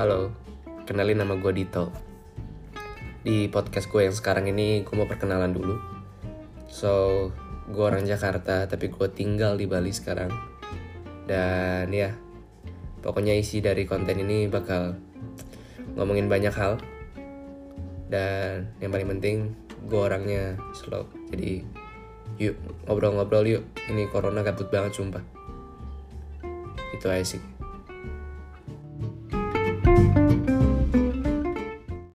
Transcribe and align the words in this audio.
Halo, 0.00 0.32
kenalin 0.88 1.20
nama 1.20 1.36
gue 1.36 1.52
Dito. 1.52 1.92
Di 3.20 3.52
podcast 3.52 3.84
gue 3.92 4.08
yang 4.08 4.16
sekarang 4.16 4.48
ini 4.48 4.80
gue 4.80 4.96
mau 4.96 5.04
perkenalan 5.04 5.52
dulu. 5.52 5.76
So, 6.72 7.28
gue 7.68 7.84
orang 7.84 8.08
Jakarta 8.08 8.64
tapi 8.64 8.88
gue 8.88 9.06
tinggal 9.12 9.60
di 9.60 9.68
Bali 9.68 9.92
sekarang. 9.92 10.32
Dan 11.28 11.92
ya, 11.92 12.16
pokoknya 13.04 13.36
isi 13.36 13.60
dari 13.60 13.84
konten 13.84 14.24
ini 14.24 14.48
bakal 14.48 14.96
ngomongin 16.00 16.32
banyak 16.32 16.54
hal. 16.56 16.80
Dan 18.08 18.72
yang 18.80 18.96
paling 18.96 19.20
penting 19.20 19.52
gue 19.84 20.00
orangnya 20.00 20.56
slow. 20.80 21.12
Jadi 21.28 21.60
yuk 22.40 22.56
ngobrol-ngobrol 22.88 23.44
yuk. 23.44 23.68
Ini 23.92 24.08
corona 24.08 24.40
gabut 24.40 24.72
banget 24.72 24.96
sumpah. 24.96 25.20
Itu 26.96 27.04
aja 27.12 27.36
sih. 27.36 27.59